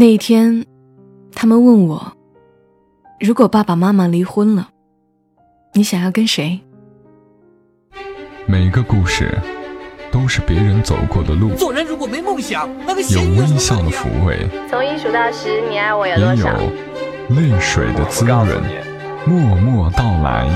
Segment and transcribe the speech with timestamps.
[0.00, 0.64] 那一天，
[1.34, 2.12] 他们问我
[3.18, 4.68] ：“如果爸爸妈妈离婚了，
[5.72, 6.60] 你想要跟谁？”
[8.46, 9.36] 每个故事
[10.12, 11.52] 都是别人走过的路。
[11.56, 16.56] 做人如果没梦想，那个有微笑的抚慰，从一数到十，你爱我有也有多少？
[17.30, 18.46] 泪水的滋润。
[19.26, 20.48] 默默到来，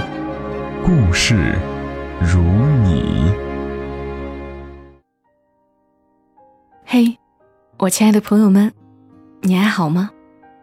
[0.84, 1.58] 故事
[2.20, 2.40] 如
[2.84, 3.28] 你。
[6.84, 7.18] 嘿，
[7.78, 8.72] 我亲爱的朋友们，
[9.44, 10.08] 你还好吗？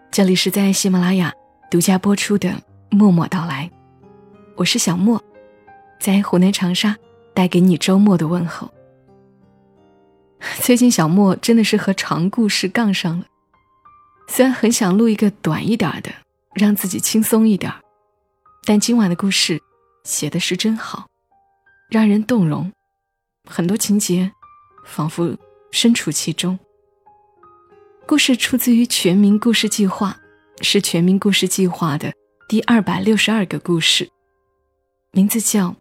[0.09, 1.33] 这里是在喜马拉雅
[1.70, 2.47] 独家播出的
[2.89, 3.70] 《默默到来》，
[4.56, 5.21] 我是小莫，
[6.00, 6.96] 在湖南长沙
[7.34, 8.71] 带给你周末的问候。
[10.64, 13.25] 最近小莫真的是和长故事杠上了，
[14.29, 16.09] 虽然很想录一个短一点的，
[16.54, 17.70] 让自己轻松一点，
[18.64, 19.61] 但今晚的故事
[20.06, 21.06] 写的是真好，
[21.89, 22.71] 让人动容，
[23.43, 24.32] 很多情节
[24.86, 25.36] 仿佛
[25.70, 26.57] 身处其中。
[28.09, 30.17] 故事出自于《全民故事计划》，
[30.63, 32.11] 是《全民故事计划》的
[32.47, 34.09] 第二百六十二个故事，
[35.11, 35.67] 名字叫《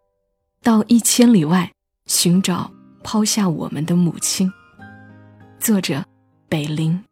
[0.62, 1.72] 到一千里外
[2.04, 2.70] 寻找
[3.02, 4.46] 抛下我们的母亲》，
[5.58, 6.04] 作者
[6.50, 7.02] 北林。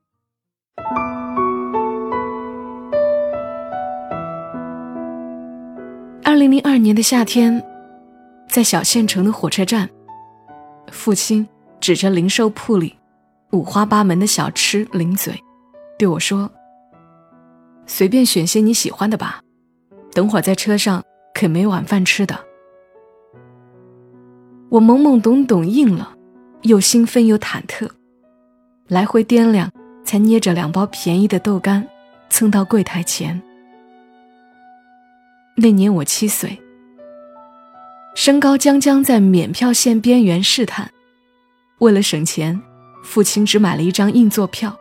[6.23, 7.65] 二零零二年的夏天，
[8.51, 9.89] 在小县城的火车站，
[10.93, 11.49] 父亲
[11.81, 12.95] 指着零售铺里
[13.53, 15.41] 五花八门的小吃，零嘴
[15.99, 16.51] 对我说
[17.87, 19.41] ：“随便选些你喜欢的吧，
[20.13, 22.39] 等会儿在车上可没晚饭吃的。”
[24.69, 26.13] 我懵懵懂懂应了，
[26.63, 27.89] 又兴奋又忐忑，
[28.89, 29.71] 来回掂量，
[30.05, 31.89] 才捏着两包便宜的豆干，
[32.29, 33.41] 蹭到柜台前。
[35.57, 36.61] 那年我七岁，
[38.15, 40.91] 身高将将在免票线边缘试探。
[41.79, 42.61] 为了省钱，
[43.03, 44.77] 父亲只买了一张硬座票。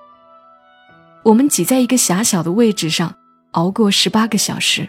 [1.24, 3.16] 我们挤在一个狭小的位置上，
[3.52, 4.88] 熬过十八个小时。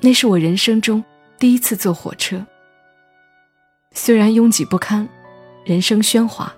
[0.00, 1.04] 那是我人生中
[1.38, 2.46] 第一次坐火车。
[3.92, 5.08] 虽然拥挤不堪，
[5.64, 6.54] 人声喧哗，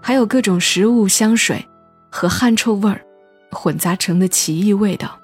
[0.00, 1.62] 还有各种食物香水
[2.10, 3.04] 和汗臭味儿
[3.50, 5.18] 混杂成的奇异味道。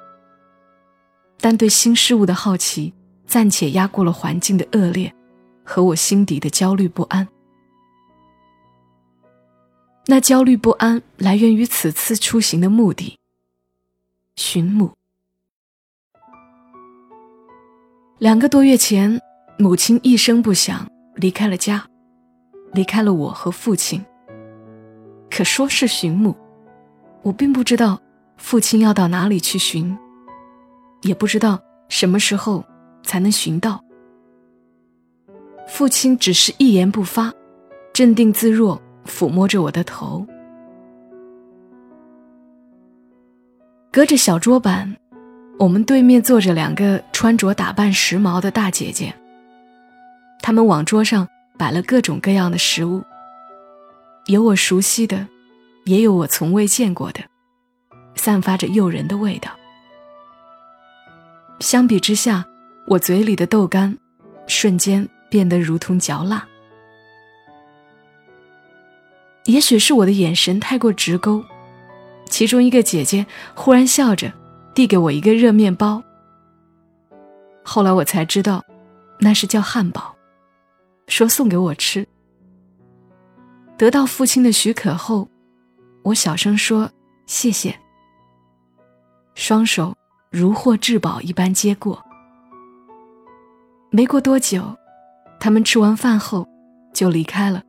[1.40, 2.92] 但对新事物的好奇
[3.24, 5.10] 暂且压过了环境的恶劣
[5.64, 7.26] 和我心底的焦虑不安。
[10.10, 13.18] 那焦虑不安来源于此次出行的目的——
[14.36, 14.90] 寻母。
[18.16, 19.20] 两个多月前，
[19.58, 21.86] 母亲一声不响离开了家，
[22.72, 24.02] 离开了我和父亲。
[25.30, 26.34] 可说是寻母，
[27.20, 28.00] 我并不知道
[28.38, 29.94] 父亲要到哪里去寻。
[31.02, 32.64] 也不知道什么时候
[33.02, 33.84] 才能寻到。
[35.66, 37.30] 父亲只是一言不发，
[37.92, 40.24] 镇定自若，抚摸着我的头。
[43.90, 44.96] 隔着小桌板，
[45.58, 49.12] 我们对面坐着两个穿着打扮时髦的大姐姐。
[50.40, 51.26] 她们往桌上
[51.58, 53.02] 摆了各种各样的食物，
[54.26, 55.26] 有我熟悉的，
[55.86, 57.20] 也有我从未见过的，
[58.14, 59.50] 散发着诱人的味道。
[61.60, 62.44] 相比之下，
[62.86, 63.96] 我嘴里的豆干
[64.46, 66.46] 瞬间变得如同嚼蜡。
[69.48, 71.42] 也许是我的眼神太过直勾，
[72.26, 74.30] 其中一个姐姐忽然笑着
[74.74, 76.02] 递给我一个热面包。
[77.64, 78.62] 后来我才知道，
[79.18, 80.14] 那是叫汉堡，
[81.06, 82.06] 说送给我吃。
[83.78, 85.26] 得到父亲的许可后，
[86.02, 86.90] 我小声说
[87.26, 87.74] 谢谢，
[89.34, 89.94] 双手。
[90.30, 92.04] 如获至宝一般接过。
[93.88, 94.76] 没过多久，
[95.40, 96.46] 他们吃完饭后
[96.92, 97.62] 就离开了，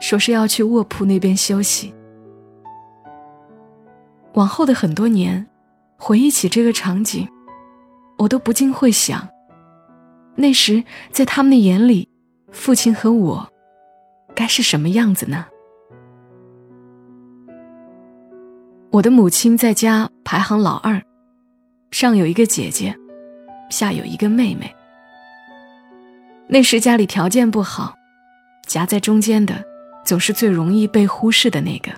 [0.00, 1.94] 说是要去卧铺那边休息。
[4.34, 5.46] 往后的很多年，
[5.96, 7.28] 回忆起这个场景，
[8.18, 9.28] 我都不禁会想：
[10.34, 12.08] 那时在他们的眼里，
[12.50, 13.48] 父亲和我
[14.34, 15.46] 该是什么样子呢？
[18.90, 21.00] 我的母亲在家排行老二。
[21.92, 22.96] 上有一个姐姐，
[23.68, 24.72] 下有一个妹妹。
[26.46, 27.94] 那时家里条件不好，
[28.64, 29.64] 夹在中间的
[30.04, 31.90] 总是最容易被忽视的那个。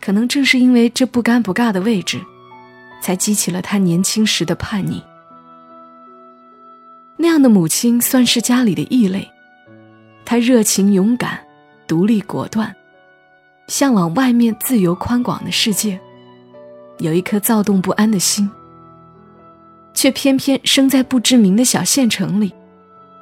[0.00, 2.20] 可能正是因为这不尴不尬的位置，
[3.00, 5.02] 才激起了他年轻时的叛逆。
[7.16, 9.30] 那样的母亲算是家里的异类，
[10.24, 11.38] 她热情勇敢，
[11.86, 12.74] 独立果断，
[13.68, 16.00] 向往外面自由宽广的世界。
[16.98, 18.50] 有一颗躁动不安的心，
[19.94, 22.52] 却偏偏生在不知名的小县城里，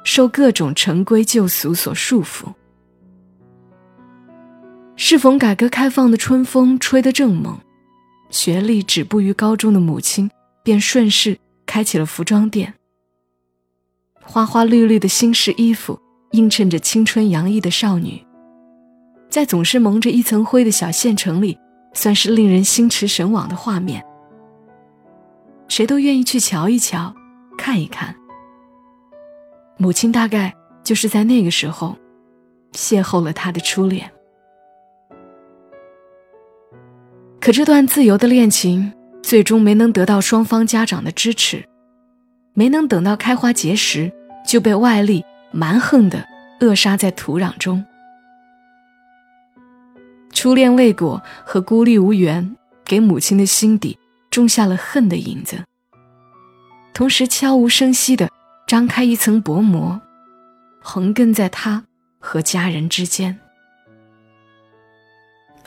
[0.03, 2.51] 受各种陈规旧俗所束缚。
[5.03, 7.57] 适逢改革开放的春风吹得正猛，
[8.29, 10.29] 学历止步于高中的母亲
[10.63, 12.75] 便顺势开起了服装店。
[14.21, 15.99] 花花绿绿的新式衣服
[16.33, 18.23] 映衬着青春洋溢的少女，
[19.27, 21.57] 在总是蒙着一层灰的小县城里，
[21.95, 24.05] 算是令人心驰神往的画面。
[25.67, 27.11] 谁都愿意去瞧一瞧，
[27.57, 28.15] 看一看。
[29.77, 30.53] 母亲大概
[30.83, 31.97] 就是在那个时候，
[32.71, 34.07] 邂逅了他的初恋。
[37.41, 38.93] 可这段自由的恋情
[39.23, 41.65] 最终没能得到双方家长的支持，
[42.53, 44.13] 没能等到开花结实，
[44.45, 46.23] 就被外力蛮横的
[46.59, 47.83] 扼杀在土壤中。
[50.31, 52.55] 初恋未果和孤立无援，
[52.85, 53.97] 给母亲的心底
[54.29, 55.63] 种下了恨的影子，
[56.93, 58.29] 同时悄无声息的
[58.67, 59.99] 张开一层薄膜，
[60.79, 61.83] 横亘在他
[62.19, 63.39] 和家人之间。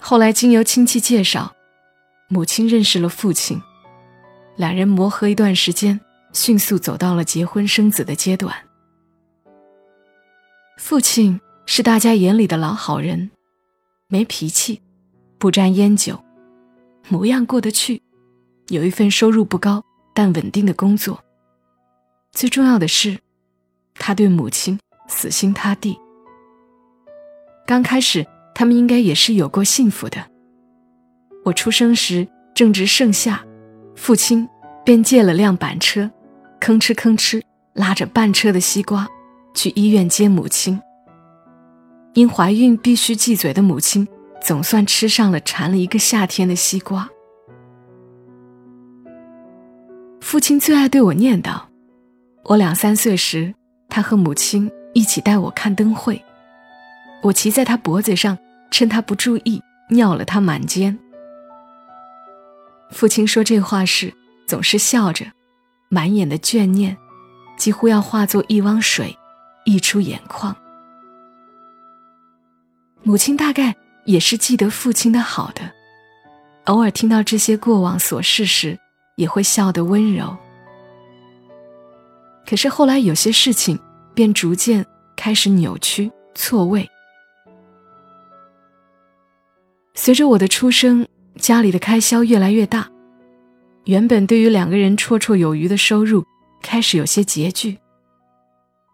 [0.01, 1.53] 后来经由亲戚介绍。
[2.29, 3.61] 母亲认识了父亲，
[4.57, 6.01] 两人磨合一段时间，
[6.33, 8.55] 迅速走到了结婚生子的阶段。
[10.79, 13.31] 父亲是大家眼里的老好人，
[14.09, 14.81] 没脾气，
[15.39, 16.23] 不沾烟酒，
[17.09, 18.03] 模样过得去，
[18.69, 21.23] 有一份收入不高但稳定的工作。
[22.33, 23.19] 最重要的是，
[23.95, 25.97] 他对母亲死心塌地。
[27.67, 30.34] 刚开始，他们应该也是有过幸福的。
[31.45, 33.45] 我出生时正值盛夏，
[33.95, 34.49] 父亲
[34.83, 36.11] 便借了辆板车，
[36.59, 37.43] 吭哧吭哧
[37.75, 39.07] 拉着半车的西瓜
[39.55, 40.81] 去医院接母亲。
[42.15, 44.09] 因怀孕必须忌嘴的母亲，
[44.41, 47.09] 总算吃上了馋了一个夏天的西瓜。
[50.21, 51.61] 父亲最爱对我念叨：
[52.45, 53.55] 我两三岁时，
[53.91, 56.25] 他和母亲一起带我看灯会，
[57.23, 58.39] 我骑在他脖子上，
[58.71, 60.99] 趁他不注意尿了他满肩。
[62.91, 64.13] 父亲说这话时，
[64.47, 65.27] 总是笑着，
[65.89, 66.97] 满眼的眷念，
[67.57, 69.17] 几乎要化作一汪水，
[69.65, 70.55] 溢出眼眶。
[73.03, 75.71] 母亲大概也是记得父亲的好的，
[76.65, 78.79] 偶尔听到这些过往琐事时，
[79.17, 80.37] 也会笑得温柔。
[82.47, 83.79] 可是后来有些事情
[84.15, 84.85] 便逐渐
[85.17, 86.89] 开始扭曲错位。
[89.95, 91.05] 随着我的出生。
[91.37, 92.89] 家里的开销越来越大，
[93.85, 96.25] 原本对于两个人绰绰有余的收入
[96.63, 97.79] 开始有些拮据。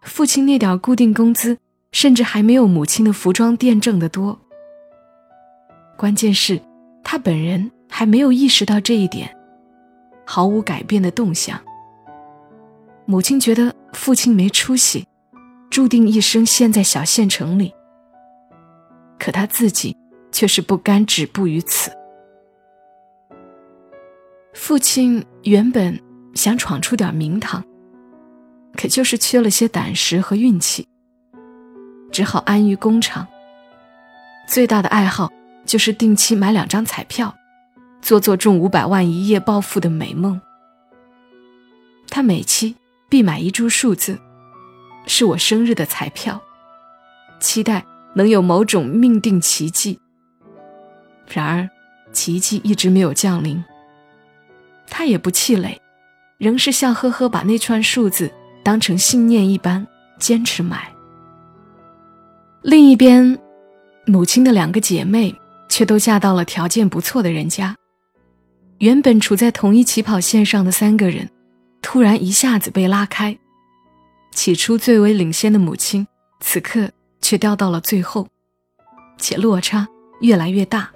[0.02, 1.58] 父亲那点固定工资，
[1.92, 4.40] 甚至还没有母亲的服装店挣得多。
[5.98, 6.60] 关键是，
[7.04, 9.36] 他本人还没有意识到这一点，
[10.24, 11.60] 毫无改变的动向。
[13.04, 15.06] 母亲觉得父亲没出息，
[15.68, 17.72] 注定一生陷在小县城里。
[19.18, 19.94] 可他自己
[20.32, 21.90] 却是不甘止步于此。
[24.52, 25.98] 父亲原本
[26.34, 27.64] 想闯出点名堂，
[28.76, 30.86] 可就是缺了些胆识和运气，
[32.10, 33.26] 只好安于工厂。
[34.48, 35.30] 最大的爱好
[35.64, 37.34] 就是定期买两张彩票，
[38.02, 40.40] 做做中五百万一夜暴富的美梦。
[42.08, 42.74] 他每期
[43.08, 44.18] 必买一注数字，
[45.06, 46.40] 是我生日的彩票，
[47.38, 50.00] 期待能有某种命定奇迹。
[51.28, 51.70] 然而，
[52.12, 53.62] 奇迹一直没有降临。
[54.90, 55.80] 他也不气馁，
[56.36, 58.30] 仍是笑呵呵把那串数字
[58.62, 59.86] 当成信念一般
[60.18, 60.92] 坚持买。
[62.62, 63.38] 另一边，
[64.04, 65.34] 母亲的两个姐妹
[65.68, 67.74] 却都嫁到了条件不错的人家。
[68.78, 71.30] 原本处在同一起跑线上的三个人，
[71.80, 73.38] 突然一下子被拉开。
[74.32, 76.06] 起初最为领先的母亲，
[76.40, 78.26] 此刻却掉到了最后，
[79.18, 79.86] 且落差
[80.20, 80.90] 越来越大。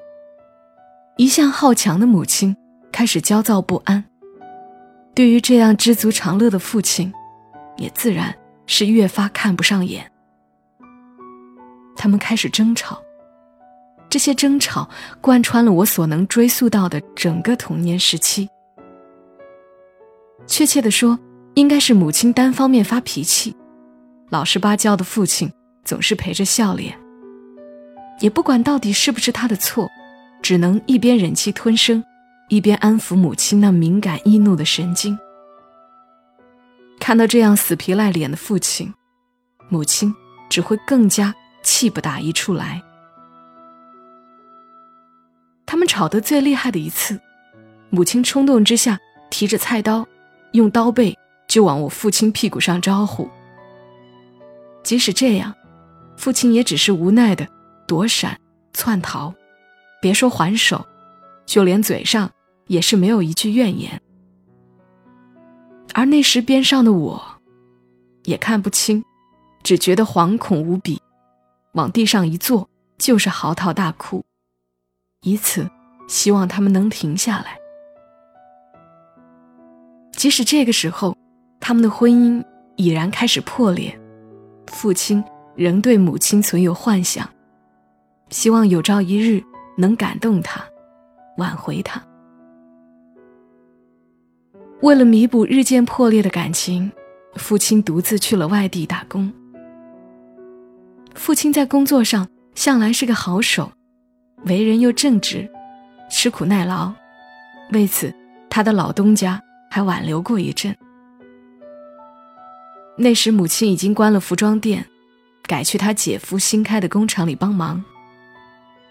[1.16, 2.54] 一向好强的母亲。
[2.94, 4.04] 开始焦躁不安。
[5.16, 7.12] 对于这样知足常乐的父亲，
[7.76, 8.32] 也自然
[8.66, 10.08] 是越发看不上眼。
[11.96, 13.02] 他们开始争吵，
[14.08, 14.88] 这些争吵
[15.20, 18.48] 贯穿了我所能追溯到的整个童年时期。
[20.46, 21.18] 确切的说，
[21.54, 23.56] 应该是母亲单方面发脾气，
[24.30, 25.52] 老实巴交的父亲
[25.84, 26.96] 总是陪着笑脸。
[28.20, 29.90] 也不管到底是不是他的错，
[30.40, 32.00] 只能一边忍气吞声。
[32.48, 35.18] 一边安抚母亲那敏感易怒的神经，
[37.00, 38.92] 看到这样死皮赖脸的父亲，
[39.68, 40.14] 母亲
[40.50, 42.82] 只会更加气不打一处来。
[45.64, 47.18] 他们吵得最厉害的一次，
[47.88, 48.98] 母亲冲动之下
[49.30, 50.06] 提着菜刀，
[50.52, 51.16] 用刀背
[51.48, 53.28] 就往我父亲屁股上招呼。
[54.82, 55.54] 即使这样，
[56.16, 57.48] 父亲也只是无奈的
[57.88, 58.38] 躲闪，
[58.74, 59.34] 窜逃，
[60.02, 60.86] 别说还手，
[61.46, 62.30] 就连嘴上
[62.66, 64.00] 也是没有一句怨言。
[65.92, 67.22] 而那时边上的我，
[68.24, 69.04] 也看不清，
[69.62, 71.00] 只觉得惶恐无比，
[71.72, 74.24] 往地上一坐就是嚎啕大哭，
[75.22, 75.70] 以此
[76.08, 77.58] 希望他们能停下来。
[80.12, 81.16] 即使这个时候，
[81.60, 82.44] 他们的婚姻
[82.76, 83.96] 已然开始破裂，
[84.66, 85.22] 父亲
[85.54, 87.28] 仍对母亲存有幻想，
[88.30, 89.44] 希望有朝一日
[89.76, 90.64] 能感动她，
[91.36, 92.02] 挽回他。
[94.82, 96.90] 为了弥补日渐破裂的感情，
[97.36, 99.32] 父亲独自去了外地打工。
[101.14, 103.70] 父亲在工作上向来是个好手，
[104.44, 105.48] 为人又正直，
[106.10, 106.92] 吃苦耐劳，
[107.72, 108.14] 为此
[108.48, 109.40] 他的老东家。
[109.74, 110.72] 还挽留过一阵。
[112.96, 114.86] 那时母亲已经关了服装店，
[115.48, 117.84] 改去他姐夫新开的工厂里帮忙。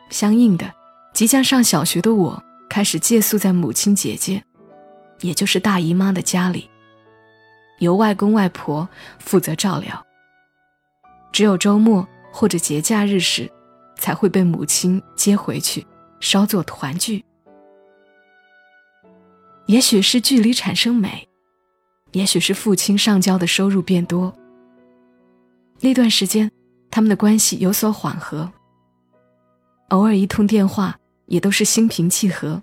[0.09, 0.69] 相应的，
[1.13, 4.43] 即将上小学的我开始借宿在母亲姐姐，
[5.21, 6.67] 也就是大姨妈的家里，
[7.79, 8.87] 由外公外婆
[9.19, 10.05] 负责照料。
[11.31, 13.49] 只有周末或者节假日时，
[13.95, 15.85] 才会被母亲接回去，
[16.19, 17.23] 稍作团聚。
[19.67, 21.27] 也许是距离产生美，
[22.11, 24.33] 也许是父亲上交的收入变多。
[25.79, 26.51] 那段时间，
[26.89, 28.51] 他们的关系有所缓和。
[29.89, 32.61] 偶尔一通电话，也都是心平气和，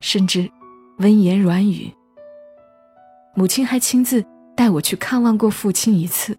[0.00, 0.50] 甚至
[0.98, 1.92] 温言软语。
[3.34, 4.24] 母亲还亲自
[4.56, 6.36] 带我去看望过父亲一次。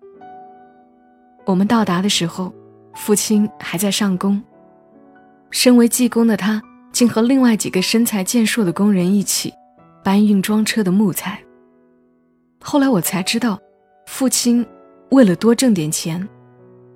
[1.45, 2.53] 我们到达的时候，
[2.93, 4.41] 父亲还在上工。
[5.49, 9.53] 身为技工的他，竟和另外几个身材健硕的工人一起。
[10.03, 11.39] 搬运装车的木材。
[12.59, 13.59] 后来我才知道，
[14.07, 14.65] 父亲
[15.11, 16.27] 为了多挣点钱，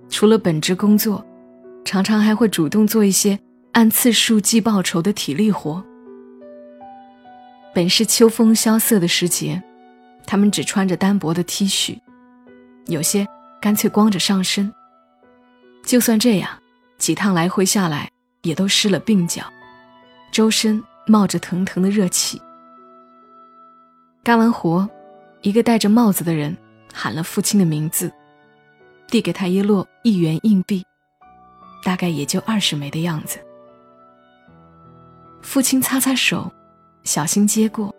[0.09, 1.23] 除了本职工作，
[1.83, 3.37] 常常还会主动做一些
[3.75, 5.83] 按次数计报酬的体力活。
[7.73, 9.61] 本是秋风萧瑟的时节，
[10.25, 11.99] 他们只穿着单薄的 T 恤，
[12.85, 13.27] 有些
[13.59, 14.73] 干脆光着上身。
[15.83, 16.49] 就算这样，
[16.97, 18.09] 几趟来回下来，
[18.43, 19.43] 也都湿了鬓角，
[20.31, 22.41] 周身冒着腾腾的热气。
[24.23, 24.89] 干完活，
[25.41, 26.55] 一个戴着帽子的人
[26.93, 28.09] 喊了父亲的名字，
[29.09, 30.81] 递给他一摞一元硬币，
[31.83, 33.37] 大概也就二十枚的样子。
[35.45, 36.51] 父亲擦擦手，
[37.03, 37.93] 小心接过，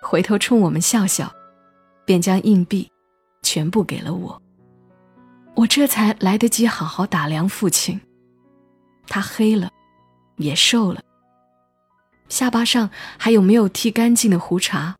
[0.00, 1.30] 回头冲我们笑笑，
[2.06, 2.90] 便将硬币
[3.42, 4.40] 全部给了我。
[5.54, 8.00] 我这才来得及好好打量父亲，
[9.06, 9.70] 他黑了，
[10.36, 11.00] 也瘦了，
[12.30, 12.88] 下巴上
[13.18, 14.96] 还有没有剃干净的胡茬。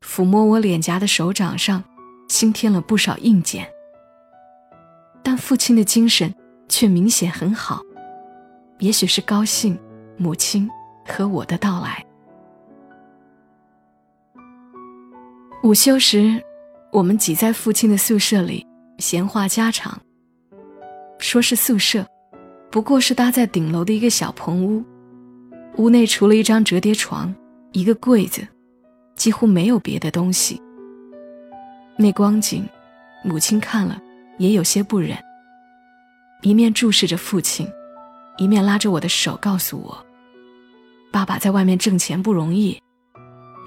[0.00, 1.84] 抚摸我脸颊的手掌上，
[2.28, 3.70] 新添了不少硬茧。
[5.22, 6.34] 但父亲的精神
[6.68, 7.82] 却明显很好，
[8.78, 9.78] 也许是高兴
[10.18, 10.68] 母亲
[11.06, 12.04] 和我的到来。
[15.62, 16.42] 午休时，
[16.92, 18.66] 我们挤在父亲的宿舍里
[18.98, 19.98] 闲话家常。
[21.18, 22.06] 说是宿舍，
[22.70, 24.84] 不过是搭在顶楼的一个小棚屋，
[25.76, 27.34] 屋内除了一张折叠床，
[27.72, 28.46] 一个柜子。
[29.16, 30.62] 几乎没有别的东西。
[31.96, 32.64] 那光景，
[33.24, 34.00] 母亲看了
[34.38, 35.18] 也有些不忍，
[36.42, 37.68] 一面注视着父亲，
[38.36, 40.06] 一面拉着我的手告诉我
[41.10, 42.80] ：“爸爸在外面挣钱不容易，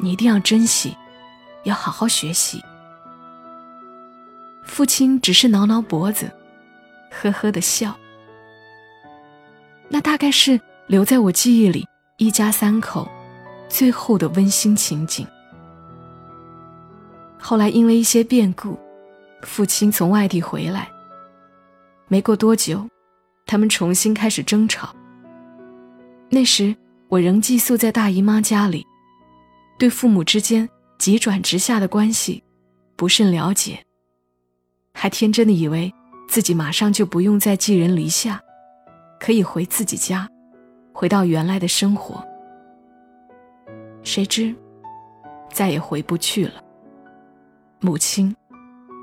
[0.01, 0.95] 你一定要珍惜，
[1.63, 2.61] 要好好学习。”
[4.63, 6.31] 父亲只是挠挠脖子，
[7.09, 7.93] 呵呵的笑。
[9.89, 11.85] 那大概是留在我记忆里
[12.17, 13.09] 一家三口
[13.67, 15.27] 最后的温馨情景。
[17.37, 18.79] 后来因为一些变故，
[19.41, 20.87] 父亲从外地回来。
[22.07, 22.87] 没过多久，
[23.45, 24.95] 他们重新开始争吵。
[26.29, 26.73] 那时
[27.11, 28.87] 我仍寄宿在大姨妈家里，
[29.77, 32.41] 对父母之间急转直下的关系
[32.95, 33.77] 不甚了解，
[34.93, 35.93] 还天真的以为
[36.29, 38.39] 自己马上就不用再寄人篱下，
[39.19, 40.25] 可以回自己家，
[40.93, 42.25] 回到原来的生活。
[44.03, 44.55] 谁知，
[45.51, 46.63] 再也回不去了。
[47.81, 48.33] 母亲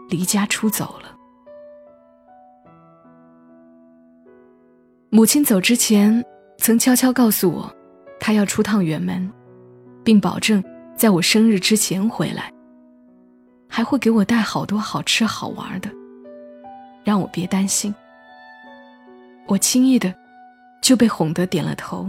[0.08, 1.14] 离家出走了。
[5.10, 6.24] 母亲走之前，
[6.56, 7.70] 曾悄悄告诉我，
[8.20, 9.30] 他要出趟远门，
[10.04, 10.62] 并保证
[10.96, 12.52] 在我生日之前回来，
[13.68, 15.90] 还会给我带好多好吃好玩的，
[17.04, 17.94] 让我别担心。
[19.46, 20.14] 我轻易的
[20.82, 22.06] 就被哄得点了头。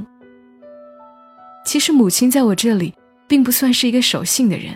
[1.65, 2.93] 其实母亲在我这里
[3.27, 4.73] 并不算是一个守信的人。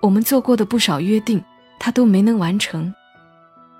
[0.00, 1.42] 我们做过的不少约定，
[1.78, 2.94] 他都没能完成，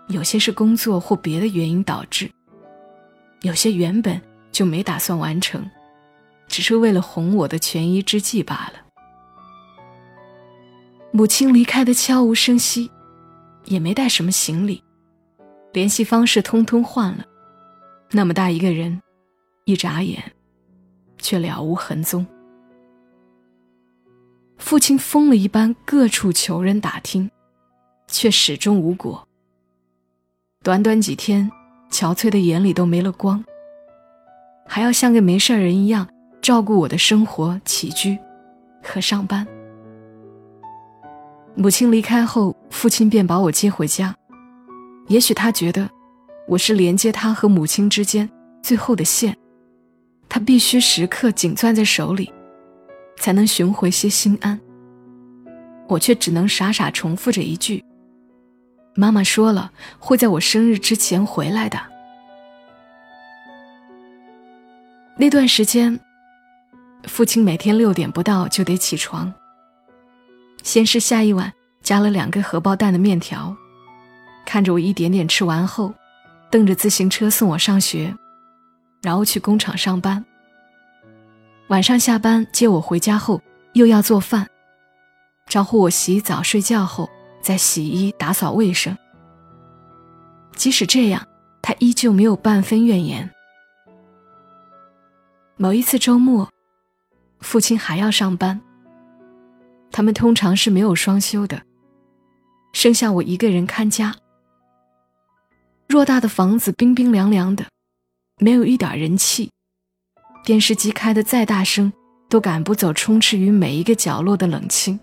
[0.09, 2.31] 有些是工作或别的原因导致，
[3.43, 4.21] 有些原本
[4.52, 5.64] 就没打算完成，
[6.50, 8.80] 只是为了哄我的权宜之计罢了。
[11.12, 12.90] 母亲离开的悄无声息，
[13.66, 14.83] 也没带什么行李，
[15.73, 17.25] 联系方式通通换了。
[18.11, 19.00] 那么大一个人，
[19.64, 20.21] 一眨眼，
[21.19, 22.26] 却了无痕踪。
[24.59, 27.30] 父亲疯了一般各处求人打听，
[28.09, 29.26] 却始终无果。
[30.64, 31.49] 短短几天，
[31.90, 33.45] 憔悴的眼里都没了光，
[34.66, 36.09] 还要像个没事人一样
[36.50, 38.19] 照顾我的生活起居
[38.83, 39.47] 和上班。
[41.54, 44.12] 母亲离开后，父亲便把我接回家。
[45.07, 45.88] 也许他觉得
[46.49, 48.28] 我是连接他和母亲之间
[48.64, 49.37] 最后的线，
[50.28, 52.33] 他必须时刻紧攥在手里，
[53.16, 54.59] 才能寻回些心安。
[55.87, 57.85] 我却只能傻傻重复着一句
[58.97, 61.78] ：“妈妈说了，会在我生日之前回来的。”
[65.16, 66.00] 那段时间，
[67.04, 69.33] 父亲每天六点不到就得起床。
[70.62, 71.52] 先是下一碗
[71.83, 73.57] 加了两个荷包蛋的面条，
[74.45, 75.92] 看着我一点点吃完后，
[76.50, 78.14] 蹬着自行车送我上学，
[79.02, 80.25] 然后去工厂上班。
[81.69, 83.40] 晚上下班接我回家后，
[83.73, 84.47] 又要做饭，
[85.47, 87.09] 招呼我洗澡睡觉后
[87.40, 88.97] 再洗衣打扫卫生。
[90.57, 91.26] 即使这样，
[91.62, 93.30] 他依旧没有半分怨言。
[95.57, 96.49] 某一次周末，
[97.40, 98.61] 父亲还要上班。
[99.90, 101.61] 他们通常是没有双休的，
[102.73, 104.14] 剩下我一个人看家。
[105.88, 107.64] 偌大的房子冰冰凉凉的，
[108.38, 109.50] 没有一点人气，
[110.44, 111.92] 电视机开的再大声，
[112.28, 114.99] 都赶不走充斥于每一个角落的冷清。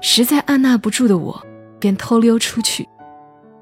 [0.00, 1.44] 实在按捺不住的我，
[1.80, 2.88] 便偷溜出去，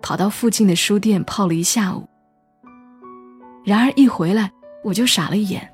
[0.03, 2.07] 跑到附近的书店泡了一下午。
[3.65, 4.51] 然而一回来，
[4.85, 5.67] 我就傻了眼，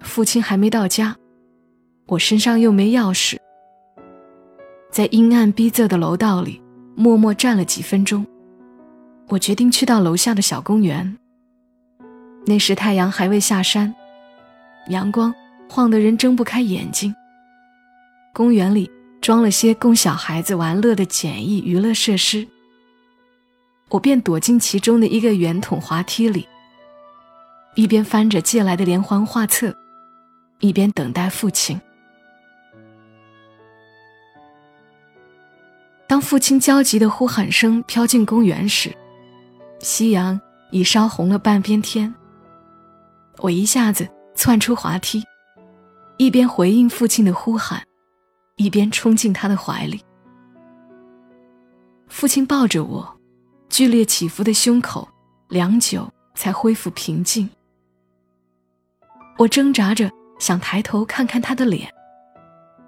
[0.00, 1.16] 父亲还没到家。
[2.06, 3.36] 我身上又没钥匙，
[4.92, 6.62] 在阴暗逼仄的楼道里
[6.94, 8.24] 默默站了几分钟。
[9.28, 11.16] 我决定去到楼下的小公园。
[12.46, 13.92] 那时太阳还未下山，
[14.88, 15.34] 阳光
[15.68, 17.12] 晃得人睁不开眼睛。
[18.32, 18.88] 公园里
[19.20, 22.46] 装了些供小孩子玩乐的简易娱乐设施，
[23.88, 26.46] 我便躲进其中的一个圆筒滑梯里，
[27.74, 29.76] 一边翻着借来的连环画册，
[30.60, 31.80] 一边等待父亲。
[36.08, 38.96] 当父亲焦急的呼喊声飘进公园时，
[39.80, 40.40] 夕阳
[40.70, 42.14] 已烧红了半边天。
[43.38, 45.22] 我一下子窜出滑梯，
[46.16, 47.82] 一边回应父亲的呼喊，
[48.56, 50.00] 一边冲进他的怀里。
[52.08, 53.20] 父亲抱着我，
[53.68, 55.06] 剧烈起伏的胸口，
[55.48, 57.48] 良久才恢复平静。
[59.36, 61.88] 我挣扎着想抬头看看他的脸，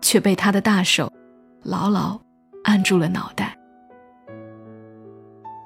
[0.01, 1.13] 却被他的大手
[1.63, 2.19] 牢牢。
[2.65, 3.57] 按住了脑袋。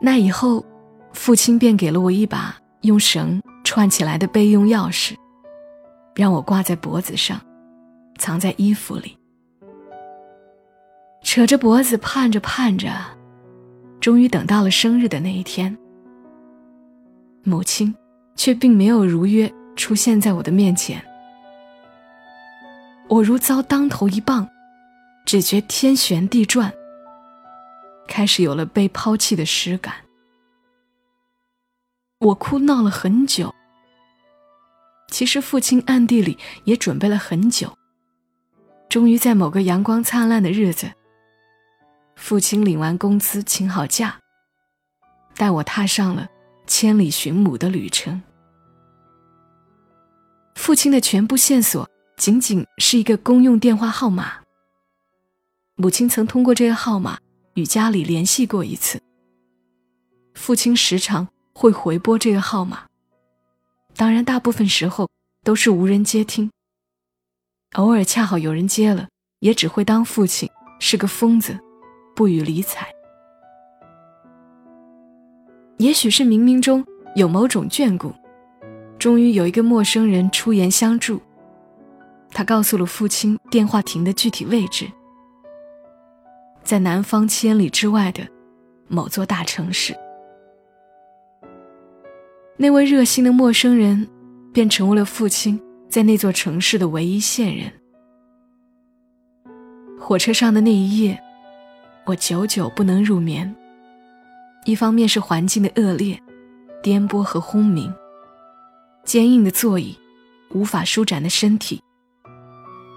[0.00, 0.64] 那以后，
[1.12, 5.16] 父亲便给了我一把用绳串起来的备用钥匙，
[6.14, 7.40] 让我挂在脖子上，
[8.18, 9.18] 藏在衣服里。
[11.22, 12.88] 扯着脖子盼着盼着，
[13.98, 15.76] 终于等到了生日的那一天。
[17.42, 17.92] 母亲
[18.36, 21.02] 却并没有如约出现在我的面前，
[23.12, 24.48] 我如遭当头一棒，
[25.26, 26.72] 只觉天旋地转。
[28.08, 29.96] 开始有了被抛弃的实感，
[32.20, 33.54] 我哭闹了很久。
[35.08, 37.70] 其实父亲暗地里也准备了很久。
[38.88, 40.90] 终于在某个阳光灿烂的日子，
[42.16, 44.18] 父亲领完工资，请好假，
[45.36, 46.26] 带我踏上了
[46.66, 48.22] 千里寻母的旅程。
[50.54, 54.34] 父亲的全部线索仅仅是一个公用电话号码。
[55.76, 57.18] 母亲曾通过这个号码。
[57.54, 58.98] 与家里联系过一次，
[60.32, 62.86] 父亲时常会回拨这个号码，
[63.94, 65.06] 当然大部分时候
[65.44, 66.50] 都是无人接听。
[67.74, 69.06] 偶尔恰好有人接了，
[69.40, 70.48] 也只会当父亲
[70.80, 71.58] 是个疯子，
[72.16, 72.88] 不予理睬。
[75.76, 76.82] 也许是冥冥中
[77.16, 78.14] 有某种眷顾，
[78.98, 81.20] 终于有一个陌生人出言相助，
[82.32, 84.90] 他告诉了父亲电话亭的具体位置。
[86.64, 88.26] 在南方千里之外的
[88.88, 89.94] 某座大城市，
[92.56, 94.08] 那位热心的陌生人
[94.52, 97.70] 便成为了父亲在那座城市的唯一线人。
[99.98, 101.20] 火车上的那一夜，
[102.06, 103.54] 我久久不能入眠。
[104.64, 106.16] 一方面是环境的恶劣，
[106.82, 107.92] 颠簸和轰鸣，
[109.04, 109.98] 坚硬的座椅，
[110.50, 111.82] 无法舒展的身体。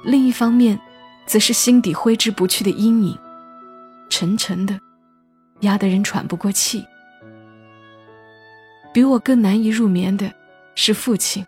[0.06, 0.80] 另一方面，
[1.26, 3.18] 则是心底挥之不去的阴影，
[4.08, 4.80] 沉沉的，
[5.62, 6.86] 压得人喘不过气。
[8.94, 10.32] 比我更难以入眠的
[10.76, 11.44] 是父亲。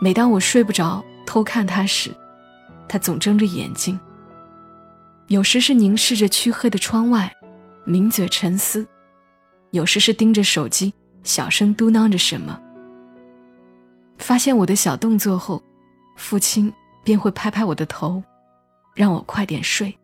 [0.00, 2.14] 每当我睡不着，偷看他时，
[2.88, 3.98] 他总睁着眼睛。
[5.26, 7.32] 有时是凝视着黢黑的窗外，
[7.86, 8.84] 抿嘴沉思；
[9.72, 12.58] 有时是盯着手机，小声嘟囔着什么。
[14.18, 15.62] 发现我的小动作后，
[16.16, 16.72] 父亲
[17.02, 18.22] 便会拍拍我的头，
[18.94, 19.96] 让我快点睡。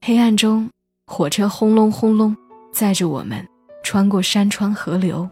[0.00, 0.70] 黑暗中，
[1.06, 2.34] 火车轰隆轰隆
[2.72, 3.46] 载着我们，
[3.82, 5.28] 穿过山川河流，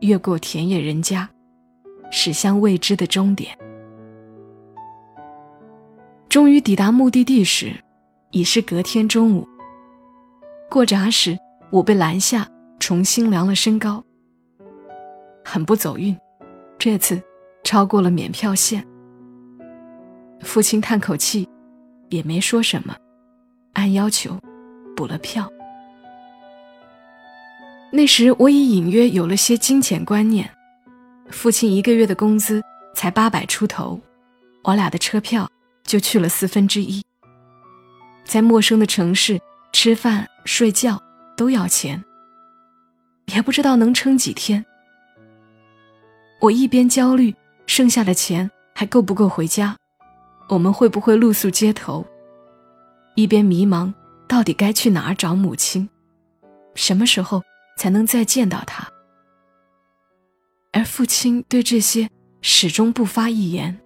[0.00, 1.28] 越过田野人家，
[2.10, 3.56] 驶向未知的终点。
[6.28, 7.74] 终于抵达目的地时，
[8.30, 9.46] 已是隔天中午。
[10.70, 11.36] 过闸时，
[11.70, 14.02] 我被拦下，重新量了身高。
[15.44, 16.16] 很不走运，
[16.78, 17.20] 这次
[17.64, 18.86] 超过了免票线。
[20.40, 21.48] 父亲叹口气，
[22.08, 22.96] 也没说什么，
[23.74, 24.38] 按要求
[24.96, 25.50] 补了票。
[27.92, 30.48] 那时我已隐约有了些金钱观念，
[31.30, 32.62] 父亲一个月的工资
[32.94, 34.00] 才八百出头，
[34.64, 35.50] 我俩的车票。
[35.82, 37.02] 就去了四分之一。
[38.24, 39.40] 在陌生的城市
[39.72, 41.02] 吃饭睡觉
[41.36, 42.00] 都要钱，
[43.34, 44.64] 也不知道能撑几天。
[46.40, 47.34] 我一边焦虑，
[47.70, 49.76] 剩下的钱还够不够回家？
[50.48, 52.04] 我们会不会露宿街头？
[53.14, 53.94] 一边迷茫，
[54.26, 55.88] 到底该去哪儿找母亲？
[56.74, 57.40] 什么时候
[57.76, 58.88] 才能再见到她？
[60.72, 62.10] 而父亲对这些
[62.42, 63.80] 始终不发一言。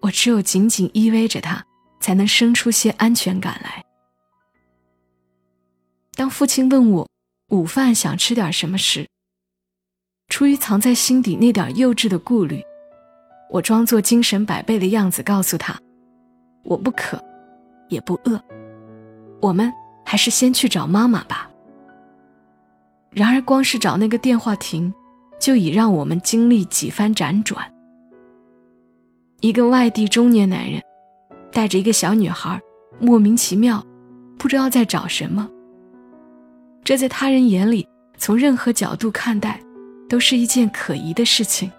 [0.00, 1.64] 我只有紧紧依偎着他，
[1.98, 3.82] 才能生出些安全感来。
[6.14, 7.08] 当父亲问我
[7.48, 9.08] 午饭想吃点什么时，
[10.30, 12.62] 出于藏在心底那点幼稚的顾虑，
[13.50, 15.78] 我装作精神百倍的样子告诉他
[16.64, 17.22] ：“我不渴，
[17.88, 18.40] 也不饿，
[19.42, 19.70] 我们
[20.06, 21.50] 还是先去找妈妈吧。”
[23.10, 24.94] 然而，光是找那个电话亭，
[25.40, 27.68] 就已让我们经历几番辗转。
[29.40, 30.80] 一个外地中年男人，
[31.50, 32.60] 带着一个小女孩，
[33.00, 33.84] 莫名其妙，
[34.38, 35.50] 不知道在找什么。
[36.84, 37.84] 这在他人眼里，
[38.16, 39.60] 从任何角度看待，
[40.10, 41.70] 都是一件可疑的事情。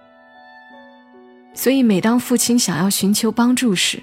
[1.54, 4.02] 所以，每当父亲想要寻求帮助时，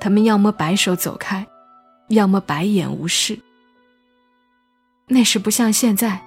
[0.00, 1.44] 他们要么摆手走开，
[2.10, 3.36] 要么白眼无视。
[5.08, 6.22] 那时不像现在，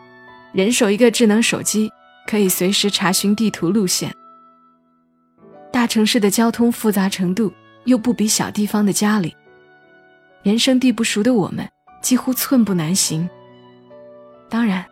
[0.51, 1.89] 人手一个智能手机，
[2.27, 4.13] 可以随时查询地图路线。
[5.71, 7.53] 大城市的交通复杂程度
[7.85, 9.33] 又不比小地方的家里。
[10.43, 11.65] 人生地不熟的我们
[12.01, 13.29] 几乎寸步难行。
[14.49, 14.85] 当然，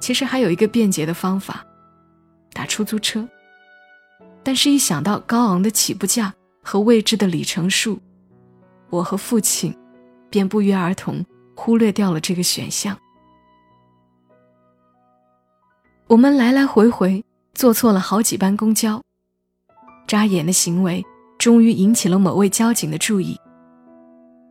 [0.00, 1.64] 其实还有一个便捷的方法，
[2.52, 3.28] 打出租车。
[4.42, 6.32] 但是，一想到高昂的起步价
[6.62, 8.00] 和未知的里程数，
[8.88, 9.76] 我和父亲
[10.30, 12.96] 便不约而同忽略掉了这个选项。
[16.06, 17.22] 我们来来回回
[17.54, 19.00] 坐错了好几班公交。
[20.08, 21.04] 扎眼的行为
[21.38, 23.38] 终于引起了某位交警的注意。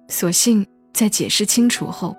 [0.07, 2.15] 所幸在解释清楚后，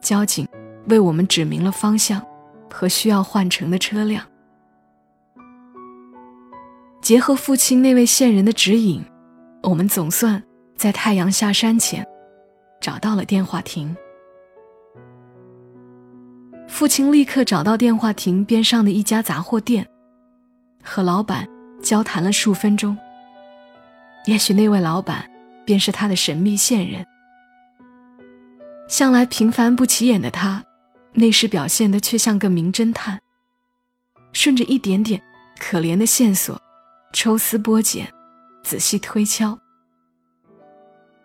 [0.00, 0.48] 交警
[0.86, 2.24] 为我们指明了方向
[2.70, 4.24] 和需要换乘的车辆。
[7.00, 9.04] 结合父亲那位线人的指引，
[9.62, 10.42] 我们总算
[10.76, 12.06] 在太阳下山前
[12.80, 13.96] 找到了电话亭。
[16.68, 19.86] 父亲立刻找到电话亭边上的一家杂货店，
[20.82, 21.48] 和老板。
[21.82, 22.94] 交谈了数分钟，
[24.26, 25.24] 也许那位老板
[25.64, 27.02] 便是他的神秘线人。
[28.86, 30.62] 向来平凡不起眼的他，
[31.12, 33.20] 那时表现的却像个名侦探，
[34.32, 35.22] 顺着一点点
[35.58, 36.60] 可怜的线索，
[37.12, 38.10] 抽丝剥茧，
[38.62, 39.58] 仔细推敲。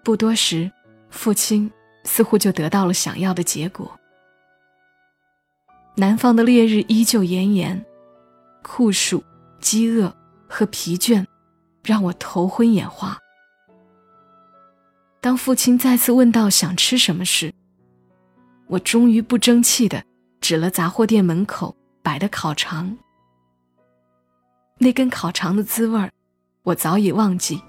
[0.04, 0.72] 不多时，
[1.10, 1.72] 父亲
[2.04, 4.00] 似乎就得到了想要的结果。
[5.96, 7.86] 南方的烈日依旧炎炎，
[8.62, 9.24] 酷暑、
[9.60, 10.16] 饥饿。
[10.48, 11.26] 和疲倦，
[11.84, 13.18] 让我头昏眼花。
[15.20, 17.52] 当父亲再次问到想吃什么时，
[18.68, 20.04] 我终于不争气的
[20.42, 22.98] 指了杂货店门口摆的烤肠。
[24.78, 26.12] 那根烤肠的滋味儿，
[26.64, 27.62] 我早已忘记，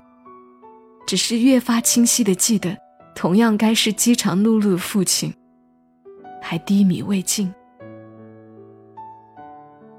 [1.07, 2.77] 只是越发清晰的记得，
[3.15, 5.33] 同样该是饥肠辘辘的父亲，
[6.43, 7.53] 还低迷未尽。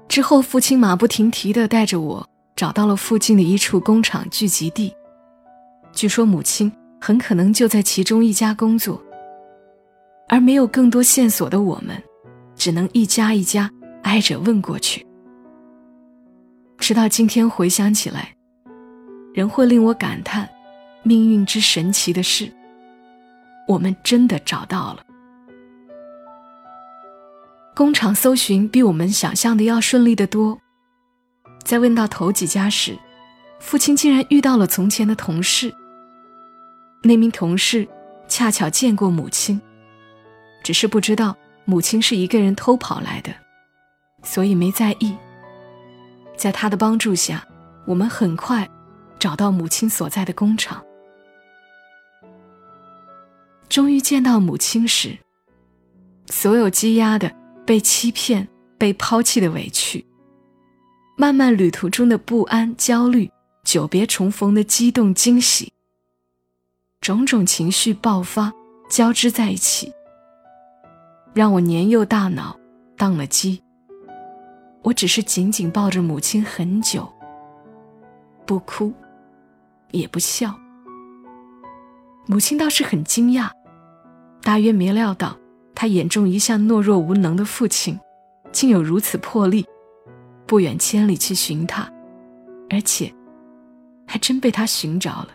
[0.08, 2.28] 之后，父亲马不停蹄的带着我。
[2.56, 4.92] 找到了附近的一处工厂聚集地，
[5.92, 9.00] 据说母亲很可能就在其中一家工作。
[10.28, 12.00] 而没有更多线索的我们，
[12.54, 13.70] 只能一家一家
[14.02, 15.04] 挨着问过去。
[16.76, 18.34] 直到今天回想起来，
[19.34, 20.48] 仍会令我感叹：
[21.02, 22.52] 命运之神奇的是，
[23.66, 25.02] 我们真的找到了。
[27.74, 30.58] 工厂搜寻比我们想象的要顺利得多。
[31.64, 32.98] 在问到头几家时，
[33.60, 35.72] 父亲竟然遇到了从前的同事。
[37.02, 37.86] 那名同事
[38.26, 39.60] 恰巧见过母亲，
[40.68, 43.34] 只是不知道母亲是一个人偷跑来的，
[44.22, 45.16] 所以没在意。
[46.36, 47.42] 在他的帮助下，
[47.86, 48.68] 我们很快
[49.18, 50.84] 找到母亲所在的工厂。
[53.70, 55.16] 终于见到母亲时，
[56.26, 60.04] 所有积压的、被欺骗、被抛弃的委屈，
[61.16, 63.30] 漫漫旅途中的不安、焦虑，
[63.64, 65.72] 久别重逢的激动、惊喜。
[67.00, 68.52] 种种情绪爆发，
[68.90, 69.90] 交织在一起，
[71.38, 72.58] 让我年幼大脑
[72.96, 73.62] 宕了机。
[74.82, 77.08] 我只是紧紧抱着母亲很久，
[78.44, 78.92] 不哭，
[79.92, 80.52] 也不笑。
[82.26, 83.48] 母亲倒是很惊讶，
[84.42, 85.38] 大约没料到
[85.76, 87.96] 他眼中一向懦弱无能的父亲，
[88.50, 89.64] 竟有如此魄力，
[90.44, 91.88] 不远千里去寻他，
[92.68, 93.14] 而且
[94.08, 95.28] 还真被他寻着了。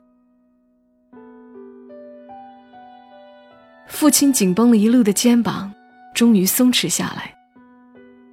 [3.87, 5.73] 父亲紧绷了一路的肩膀，
[6.13, 7.33] 终于松弛下来。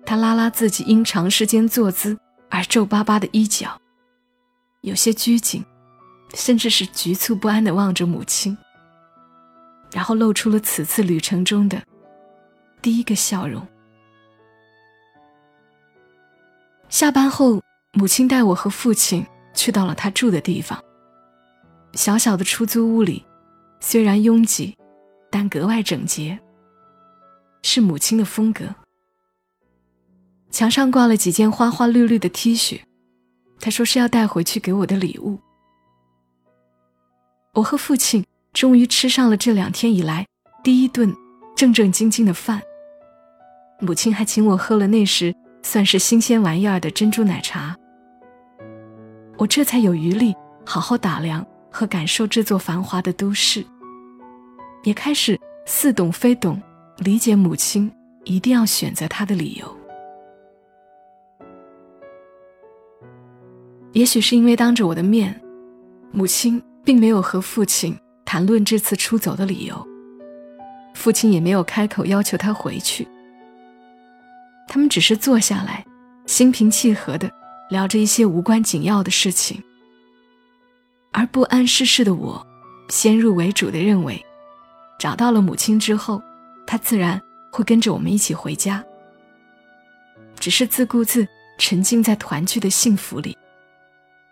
[0.04, 3.80] 他拉拉自己因长时间坐姿而皱巴巴的衣角，
[4.80, 5.64] 有些拘谨，
[6.34, 8.56] 甚至是局促不安地望着母亲，
[9.92, 11.80] 然后露出了此次旅程中的
[12.82, 13.66] 第一个笑容。
[16.88, 17.60] 下班后，
[17.92, 20.82] 母亲带我和父亲去到了他住的地方。
[21.94, 23.24] 小小的出租屋里，
[23.80, 24.76] 虽然拥挤。
[25.32, 26.36] 但格外整洁，
[27.62, 28.64] 是母亲的风格。
[30.50, 32.80] 墙上挂了几件花花绿绿的 T 恤，
[33.60, 35.38] 她说是要带回去给我的礼物。
[37.54, 40.26] 我和父亲终于吃上了这两天以来
[40.62, 41.14] 第一顿
[41.56, 42.60] 正正经经的饭。
[43.80, 47.76] 母亲还请我喝了那时算是新鲜玩意儿的珍珠奶茶。
[49.38, 50.34] 我这才有余力
[50.66, 53.64] 好好打量和感受这座繁华的都市。
[54.82, 56.60] 也开始似懂非懂，
[57.00, 57.90] 理解母亲
[58.24, 59.76] 一定要选择他的理由。
[63.92, 65.40] 也许是因为当着我的面，
[66.12, 69.88] 母亲并没有和父亲谈论这次出走的理由，
[70.94, 73.08] 父亲也没有开口要求他回去。
[74.68, 75.82] 他们只是坐下来，
[76.26, 77.30] 心平气和的
[77.70, 79.60] 聊着一些无关紧要的事情。
[81.12, 82.46] 而不谙世事的我，
[82.90, 84.22] 先入为主的认为。
[84.98, 86.22] 找到了母亲之后，
[86.70, 88.84] 他自然会跟着我们一起回家。
[90.38, 91.26] 只是自顾自
[91.58, 93.36] 沉浸在团聚的幸福里，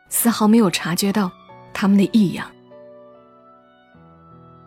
[0.08, 1.28] 丝毫没有察觉到
[1.74, 2.48] 他们的异样。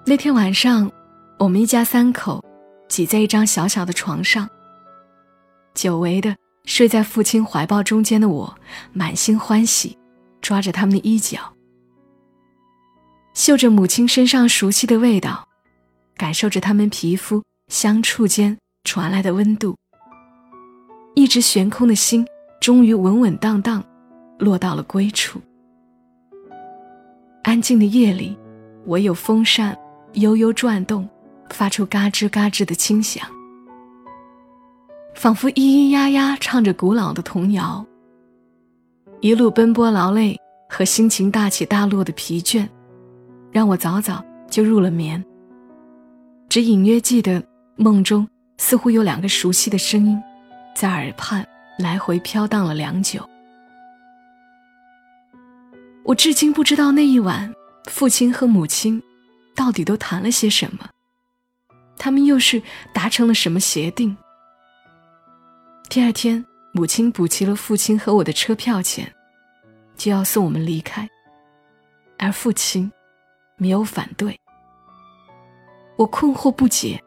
[0.06, 0.92] 那天晚上，
[1.40, 2.44] 我们一家三口
[2.90, 4.50] 挤在一张小小的床上，
[5.74, 8.54] 久违的睡在父亲怀抱中间的我，
[8.92, 9.98] 满心欢喜，
[10.42, 11.40] 抓着他们的衣角，
[13.34, 15.48] 嗅着母亲身上熟悉的味道。
[16.18, 19.74] 感受着他们皮肤相触间传来的温度，
[21.16, 22.28] 一直悬空的心
[22.60, 23.82] 终于稳稳当当
[24.38, 25.40] 落到了归处。
[27.44, 28.38] 安静的夜里，
[28.88, 29.74] 唯有风扇
[30.16, 31.08] 悠悠转动，
[31.52, 33.26] 发出嘎吱嘎吱的轻响，
[35.16, 37.86] 仿佛咿咿呀呀唱着古老的童谣。
[39.22, 42.68] 一路奔波劳累和心情大起大落的疲倦，
[43.50, 45.24] 让我早早就入了眠。
[46.50, 47.42] 只隐约记得，
[47.82, 48.28] 梦中
[48.60, 50.22] 似乎有两个熟悉的声音，
[50.76, 51.44] 在耳畔
[51.80, 53.28] 来回飘荡了良久。
[56.04, 57.52] 我至今不知道那一晚，
[57.90, 59.02] 父亲和母亲
[59.56, 60.88] 到底都谈了些什么，
[61.98, 62.62] 他们又是
[62.94, 64.16] 达成了什么协定。
[65.90, 69.12] 第二天，母亲补齐了父亲和我的车票钱，
[69.96, 71.10] 就要送我们离开，
[72.20, 72.92] 而父亲
[73.58, 74.40] 没有反对。
[75.98, 77.04] 我困惑不解，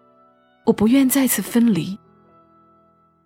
[0.65, 1.99] 我不愿再次分离。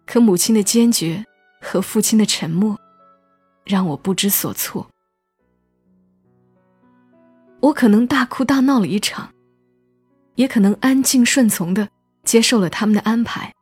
[0.06, 1.24] 可母亲的坚决
[1.60, 2.78] 和父亲的沉默，
[3.64, 4.88] 让我不知所措。
[7.60, 9.32] 我可能大哭大闹了一场，
[10.36, 11.88] 也可能安静顺从的
[12.24, 13.52] 接受了他们的安排。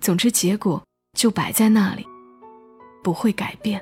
[0.00, 0.82] 总之，结果
[1.14, 2.06] 就摆在那里，
[3.02, 3.80] 不会改变。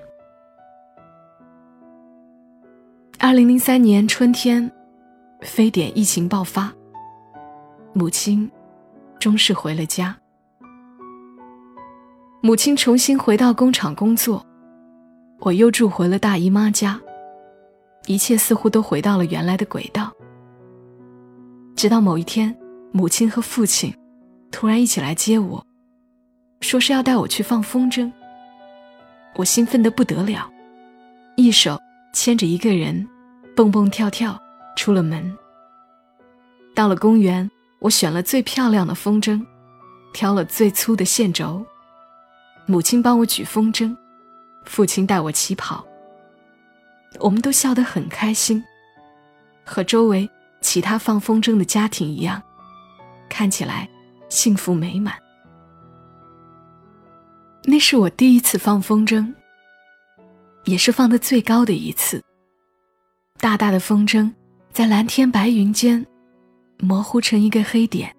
[3.18, 4.70] 二零零三年春天。
[5.42, 6.74] 非典疫情爆发，
[7.92, 8.48] 母亲
[9.18, 10.16] 终是回了家。
[12.40, 14.44] 母亲重新回到工厂工作，
[15.40, 17.00] 我又住回了大姨妈家，
[18.06, 20.12] 一切似乎都回到了原来的轨道。
[21.74, 22.56] 直到某一天，
[22.92, 23.92] 母亲和父亲
[24.50, 25.64] 突然一起来接我，
[26.60, 28.10] 说是要带我去放风筝。
[29.34, 30.48] 我兴奋得不得了，
[31.36, 31.78] 一手
[32.12, 33.06] 牵着一个人，
[33.56, 34.38] 蹦蹦跳跳
[34.76, 35.36] 出了门。
[36.74, 37.48] 到了公园，
[37.80, 39.44] 我选了最漂亮的风筝，
[40.12, 41.64] 挑了最粗的线轴。
[42.66, 43.96] 母亲帮我举风筝，
[44.64, 45.86] 父亲带我起跑。
[47.20, 48.62] 我们都笑得很开心，
[49.64, 50.28] 和周围
[50.60, 52.42] 其他放风筝的家庭一样，
[53.28, 53.88] 看起来
[54.28, 55.14] 幸福美满。
[57.64, 59.32] 那是我第一次放风筝，
[60.64, 62.22] 也是放的最高的一次。
[63.38, 64.30] 大大的风筝
[64.72, 66.04] 在蓝天白云间
[66.80, 68.14] 模糊成一个黑点，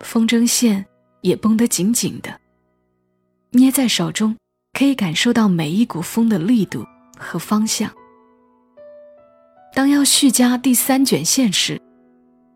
[0.00, 0.84] 风筝线
[1.20, 2.40] 也绷得紧紧的。
[3.52, 4.36] 捏在手中，
[4.72, 6.84] 可以感受到每一股风的力度
[7.18, 7.90] 和方向。
[9.72, 11.80] 当要续加第三卷线时，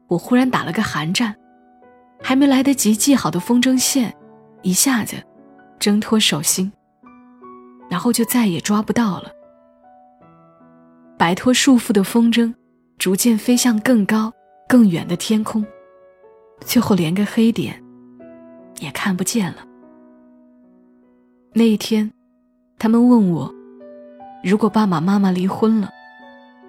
[0.08, 1.34] 我忽然打了个寒战，
[2.20, 4.12] 还没来得及系好的风筝线，
[4.62, 5.16] 一下子
[5.78, 6.72] 挣脱手心，
[7.88, 9.30] 然后就再也抓不到了。
[11.16, 12.52] 摆脱束缚的风筝，
[12.98, 14.32] 逐渐飞向更高、
[14.68, 15.64] 更远的天空，
[16.60, 17.82] 最后连个黑点
[18.80, 19.64] 也看不见了。
[21.52, 22.10] 那一天，
[22.78, 23.54] 他们问我
[24.42, 25.90] ：“如果爸爸妈妈离婚了，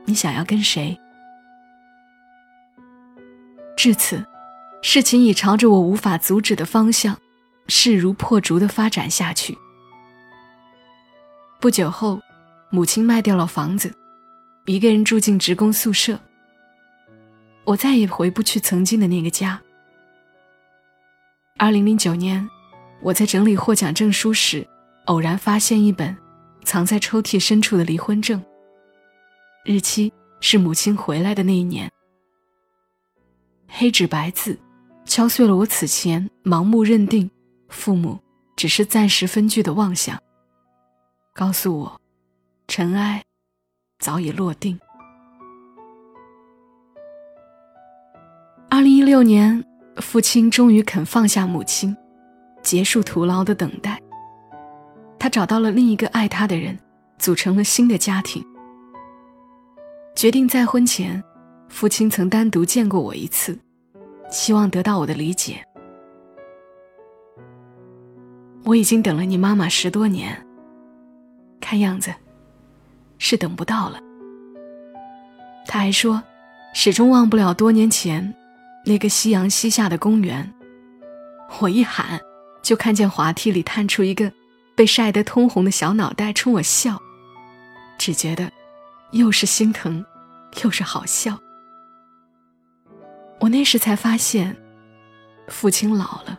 [0.05, 0.97] 你想要跟谁？”
[3.75, 4.23] 至此，
[4.81, 7.17] 事情已朝着我无法阻止的方向，
[7.67, 9.57] 势如破竹的发展下去。
[11.59, 12.19] 不久后，
[12.69, 13.91] 母亲卖掉了房子，
[14.65, 16.19] 一个人住进职工宿舍。
[17.65, 19.61] 我再也回不去曾经的那个家。
[21.57, 22.47] 二零零九年，
[23.01, 24.65] 我在整理获奖证书时。
[25.05, 26.17] 偶然发现一本
[26.63, 28.43] 藏在抽屉深处的离婚证，
[29.63, 31.87] 日期是母亲回来的那一年。
[33.67, 34.57] 黑纸白字，
[35.05, 37.29] 敲碎了我此前盲目认定
[37.69, 38.19] 父母
[38.55, 40.19] 只是暂时分居的妄想，
[41.35, 42.01] 告诉我，
[42.67, 43.23] 尘埃
[43.99, 44.79] 早已落定。
[48.75, 49.63] 二零一六年，
[50.01, 51.95] 父亲终于肯放下母亲，
[52.61, 53.97] 结束徒劳的等待。
[55.17, 56.77] 他找到了另一个爱他的人，
[57.17, 58.45] 组成了新的家庭。
[60.13, 61.23] 决定再婚前，
[61.69, 63.57] 父亲曾单独见过我一次，
[64.29, 65.63] 希望得到我的理解。
[68.65, 70.45] 我已经等了你妈妈十多年，
[71.61, 72.13] 看样子
[73.19, 73.99] 是等不到了。
[75.65, 76.21] 他还说，
[76.73, 78.35] 始终忘不了多年前
[78.85, 80.53] 那个夕阳西下的公园。
[81.59, 82.19] 我一喊，
[82.61, 84.31] 就看见滑梯里探出一个。
[84.75, 87.01] 被晒得通红的小脑袋冲我笑，
[87.97, 88.51] 只觉得
[89.11, 90.05] 又是心疼，
[90.63, 91.39] 又是好笑。
[93.39, 94.53] 我那时才发现，
[95.47, 96.37] 父亲老了，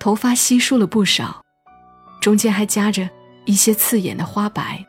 [0.00, 1.40] 头发稀疏了不少，
[2.20, 3.08] 中间还夹着
[3.44, 4.84] 一些刺眼的花白，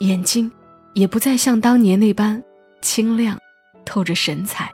[0.00, 0.50] 眼睛
[0.94, 2.42] 也不再像当年那般
[2.82, 3.38] 清亮，
[3.84, 4.68] 透着神采。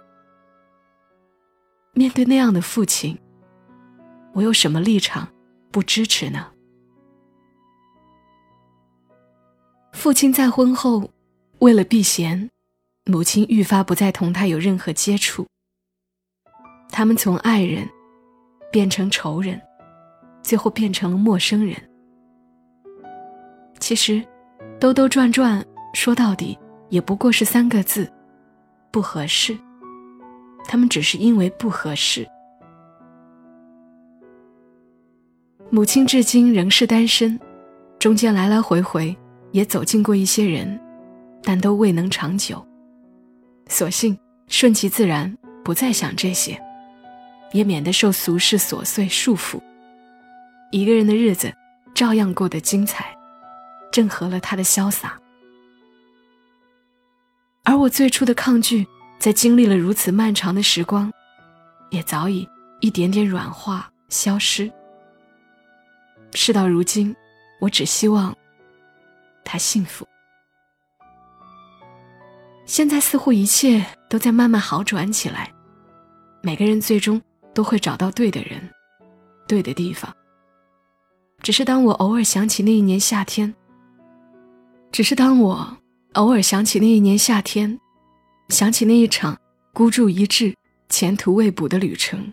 [1.93, 3.19] 面对那样的父亲，
[4.33, 5.29] 我有什么立场？
[5.71, 6.49] 不支持呢。
[9.93, 11.11] 父亲在婚后，
[11.59, 12.49] 为了避嫌，
[13.05, 15.47] 母亲愈发不再同他有任何接触。
[16.91, 17.89] 他们从爱人
[18.73, 19.61] 变成仇人，
[20.43, 21.77] 最后变成了陌生人。
[23.79, 24.25] 其实，
[24.81, 28.11] 兜兜转转说到底，也不过是三个字：
[28.91, 29.57] 不合适。
[30.71, 32.25] 他们只是因为不合适。
[35.69, 37.37] 母亲至今仍是单身，
[37.99, 39.17] 中间来来回回
[39.51, 40.81] 也走进过一些人，
[41.43, 42.65] 但都未能长久。
[43.67, 44.17] 索性
[44.47, 46.57] 顺其自然，不再想这些，
[47.51, 49.61] 也免得受俗世琐碎束缚。
[50.71, 51.53] 一个人的日子
[51.95, 53.13] 照样过得精彩，
[53.91, 55.19] 正合了他的潇洒。
[57.65, 58.87] 而我最初的抗拒，
[59.21, 61.13] 在经历了如此漫长的时光，
[61.91, 62.49] 也早已
[62.81, 64.73] 一点点软化消失。
[66.33, 67.15] 事到如今，
[67.61, 68.35] 我只希望
[69.45, 70.09] 他幸福。
[72.65, 75.53] 现在似乎一切都在慢慢好转起来，
[76.41, 77.21] 每个人最终
[77.53, 78.67] 都会找到对的人，
[79.47, 80.11] 对的地方。
[81.43, 83.55] 只是当我偶尔想起那一年夏天，
[84.91, 85.77] 只是当我
[86.15, 87.79] 偶尔想起那一年夏天，
[88.51, 89.39] 想起那一场
[89.73, 90.55] 孤注一掷
[90.89, 92.33] 前途未卜的旅程，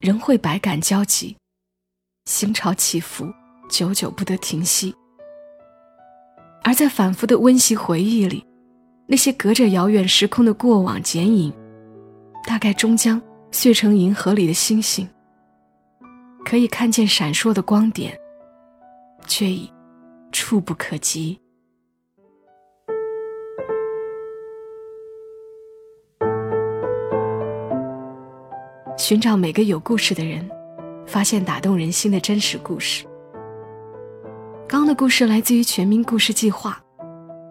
[0.00, 1.34] 仍会百感交集，
[2.26, 3.26] 心潮起伏，
[3.70, 4.94] 久久不得停息。
[6.62, 8.44] 而在反复的温习回忆里，
[9.06, 11.50] 那些隔着遥远时空的过往剪影，
[12.46, 15.08] 大概终将碎成银河里的星星，
[16.44, 18.14] 可以看见闪烁的光点，
[19.26, 19.72] 却已
[20.30, 21.40] 触不可及。
[29.08, 30.46] 寻找每个有故事的人，
[31.06, 33.06] 发现打动人心的真实故事。
[34.68, 36.78] 刚刚的故事来自于全民故事计划。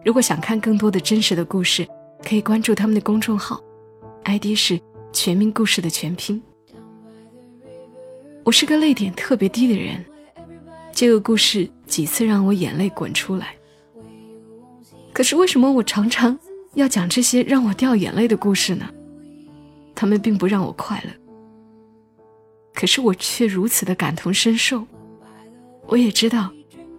[0.05, 1.83] 如果想看更多的真实的故事，
[2.23, 3.59] 可以关注他们的公众号
[4.25, 4.79] ，ID 是
[5.11, 6.39] “全民故事”的全拼。
[8.43, 10.05] 我是个泪点特别低的人，
[10.91, 13.55] 这个故事几次让我眼泪滚出来。
[15.11, 16.37] 可是为什么我常常
[16.75, 18.87] 要讲这些让我掉眼泪的故事呢？
[19.95, 21.11] 他们并不让我快乐。
[22.77, 24.85] 可是我却如此的感同身受，
[25.87, 26.51] 我也知道，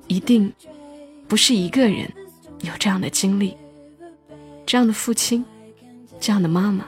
[0.09, 0.53] 一定
[1.29, 2.13] 不是一个人
[2.63, 3.57] 有这样的经历，
[4.67, 5.45] 这样的父亲，
[6.19, 6.85] 这样的妈妈，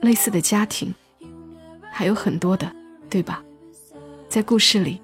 [0.00, 0.94] 类似的家庭
[1.92, 2.74] 还有很多的，
[3.10, 3.44] 对吧？
[4.30, 4.98] 在故事里，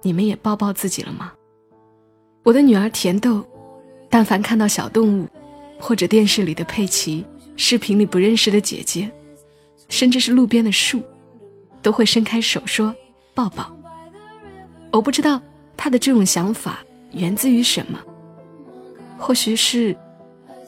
[0.00, 1.32] 你们也抱抱自己了吗？
[2.44, 3.44] 我的女儿甜豆，
[4.08, 5.26] 但凡看到小动物，
[5.80, 7.24] 或者电视里的佩奇，
[7.56, 9.10] 视频里不认识的姐姐，
[9.88, 11.02] 甚至是路边的树。
[11.82, 12.94] 都会伸开手说
[13.34, 13.70] 抱抱。
[14.92, 15.40] 我不知道
[15.76, 16.80] 他的这种想法
[17.12, 17.98] 源自于什么，
[19.18, 19.96] 或许是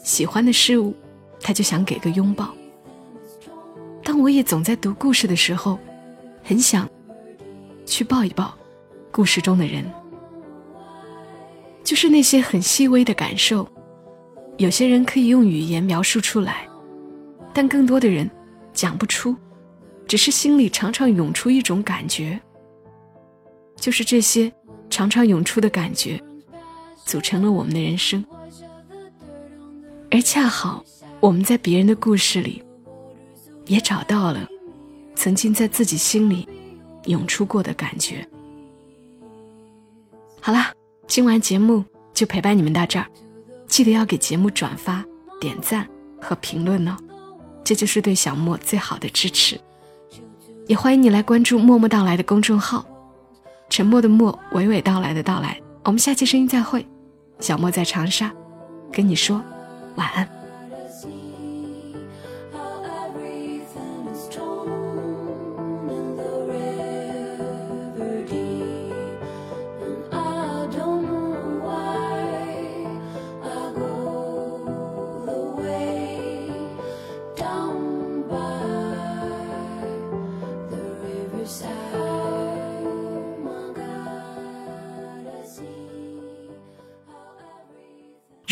[0.03, 0.95] 喜欢的事物，
[1.41, 2.55] 他就想给个拥抱。
[4.05, 5.79] 但我也总在读故事的时候，
[6.43, 6.89] 很想
[7.87, 8.55] 去抱一抱
[9.11, 9.85] 故事中的人，
[11.85, 13.69] 就是那些很细微的感受，
[14.59, 16.67] 有些人可以用语言描述出来，
[17.53, 18.29] 但更多的人
[18.73, 19.37] 讲不出。
[20.13, 22.39] 只是心里常常涌出一种感觉，
[23.77, 24.53] 就是这些
[24.91, 26.23] 常常涌出的感觉，
[27.07, 28.23] 组成了我们的人生。
[30.11, 30.85] 而恰好
[31.19, 32.63] 我们在别人的故事里，
[33.65, 34.47] 也找到了
[35.15, 36.47] 曾经在自己心里
[37.07, 38.29] 涌出过的感觉。
[40.43, 40.75] 好啦，
[41.07, 41.83] 今晚节目
[42.13, 43.07] 就陪伴你们到这儿，
[43.67, 45.03] 记得要给节目转发、
[45.41, 45.89] 点赞
[46.21, 46.99] 和评论哦，
[47.65, 49.59] 这就是对小莫最好的支持。
[50.69, 52.85] 也欢迎你来关注“默默到来”的公众号，
[53.69, 55.61] 沉默的默，娓娓道来的到来。
[55.85, 56.87] 我们下期声音再会，
[57.41, 58.33] 小莫在长沙，
[58.93, 59.43] 跟你说
[59.97, 60.41] 晚安。